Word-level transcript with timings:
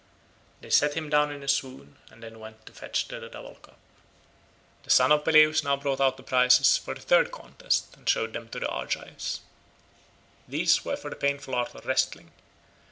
They 0.61 0.71
set 0.71 0.95
him 0.95 1.11
down 1.11 1.31
in 1.31 1.43
a 1.43 1.47
swoon 1.47 1.97
and 2.09 2.23
then 2.23 2.39
went 2.39 2.65
to 2.65 2.73
fetch 2.73 3.07
the 3.07 3.29
double 3.29 3.53
cup. 3.53 3.77
The 4.81 4.89
son 4.89 5.11
of 5.11 5.23
Peleus 5.23 5.63
now 5.63 5.75
brought 5.77 6.01
out 6.01 6.17
the 6.17 6.23
prizes 6.23 6.75
for 6.75 6.95
the 6.95 7.01
third 7.01 7.29
contest 7.31 7.95
and 7.95 8.09
showed 8.09 8.33
them 8.33 8.49
to 8.49 8.59
the 8.59 8.67
Argives. 8.67 9.41
These 10.47 10.83
were 10.83 10.97
for 10.97 11.11
the 11.11 11.15
painful 11.15 11.53
art 11.53 11.75
of 11.75 11.85
wrestling. 11.85 12.31